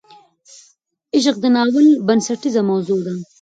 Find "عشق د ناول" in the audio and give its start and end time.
1.15-1.87